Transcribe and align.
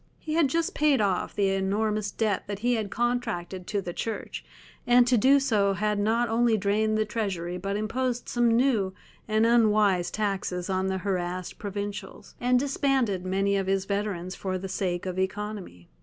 He 0.17 0.33
had 0.33 0.47
just 0.47 0.73
paid 0.73 0.99
off 0.99 1.35
the 1.35 1.49
enormous 1.49 2.09
debt 2.09 2.45
that 2.47 2.57
he 2.65 2.73
had 2.73 2.89
contracted 2.89 3.67
to 3.67 3.81
the 3.83 3.93
Church, 3.93 4.43
and 4.87 5.05
to 5.05 5.15
do 5.15 5.39
so 5.39 5.73
had 5.73 5.99
not 5.99 6.27
only 6.27 6.57
drained 6.57 6.97
the 6.97 7.05
treasury 7.05 7.59
but 7.59 7.75
imposed 7.77 8.27
some 8.27 8.49
new 8.49 8.95
and 9.27 9.45
unwise 9.45 10.09
taxes 10.09 10.71
on 10.71 10.87
the 10.87 10.97
harassed 10.97 11.59
provincials, 11.59 12.33
and 12.41 12.57
disbanded 12.57 13.23
many 13.27 13.55
of 13.55 13.67
his 13.67 13.85
veterans 13.85 14.33
for 14.33 14.57
the 14.57 14.67
sake 14.69 15.05
of 15.05 15.19
economy. 15.19 15.87